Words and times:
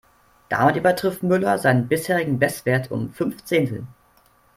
Damit 0.49 0.77
übertrifft 0.77 1.21
Müller 1.21 1.59
seinen 1.59 1.87
bisherigen 1.87 2.39
Bestwert 2.39 2.89
um 2.89 3.13
fünf 3.13 3.45
Zehntel. 3.45 3.85